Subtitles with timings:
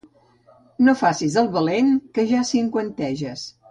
[0.87, 3.51] No facis el valent, que ja cinquanteges.